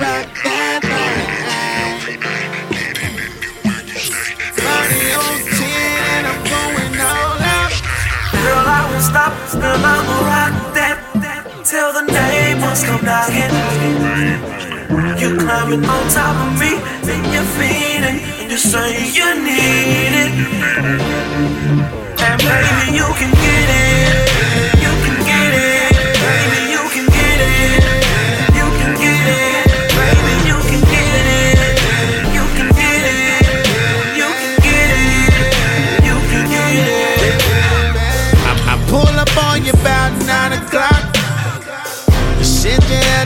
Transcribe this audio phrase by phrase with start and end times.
[0.00, 1.60] rock that thing.
[4.56, 7.74] Body on 10 and I'm going all out.
[8.32, 10.98] Girl, I won't stop, girl, I'ma rock that.
[11.64, 13.52] Till the neighbors come knocking.
[15.20, 20.32] You climbing on top of me, then you're feeding, and you say you need it.
[22.26, 24.19] And baby, you can get it.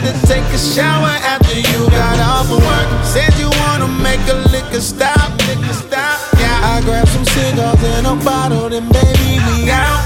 [0.05, 2.87] To take a shower after you got off of work.
[3.03, 6.21] Said you wanna make a liquor stop, liquor stop.
[6.37, 10.05] Yeah, I grabbed some cigars and a bottle, then baby we out.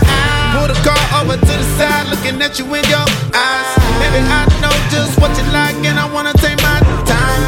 [0.55, 3.69] Pull the car over to the side, looking at you in your eyes.
[3.99, 7.43] Baby, I know just what you like, and I wanna take my time.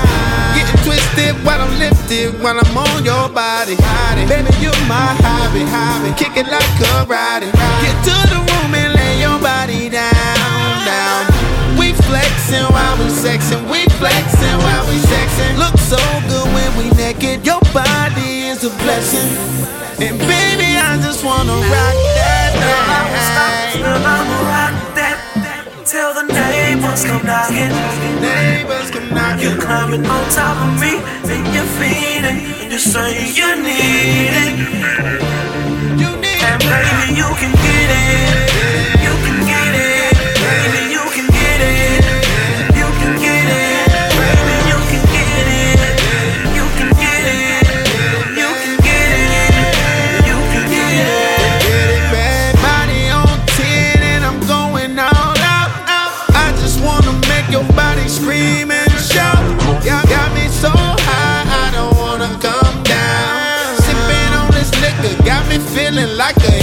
[0.55, 3.75] Getting twisted while I'm lifted, while I'm on your body.
[4.27, 6.11] Baby, you're my hobby, hobby.
[6.19, 7.47] Kick it like karate.
[7.81, 8.50] Get to the
[13.22, 15.53] sexing, we flexing while we sexing.
[15.61, 19.30] Look so good when we naked, your body is a blessing.
[20.02, 25.17] And baby, I just wanna rock that Girl, I won't stop, girl, I'ma rock that.
[25.86, 27.73] Till the neighbors come knocking.
[28.25, 29.58] Neighbors come You knocking.
[29.61, 30.94] climbing on top of me,
[31.28, 34.30] then you're feeding, and you say you need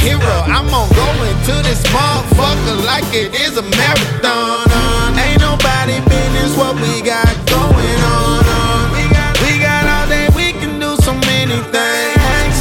[0.01, 0.37] hero.
[0.47, 4.67] I'm gonna go into this motherfucker like it is a marathon.
[4.71, 8.43] Uh, ain't nobody business what we got going on.
[8.45, 12.57] Uh, we got, we got all day, we can do so many things.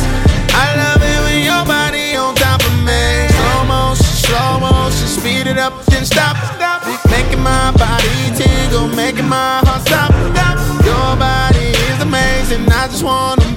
[0.53, 3.27] I love it when your body on top of me.
[3.35, 6.83] Slow motion, slow motion, speed it up, then stop, stop.
[7.09, 10.57] Making my body tingle, making my heart stop, stop.
[10.85, 13.56] Your body is amazing, I just wanna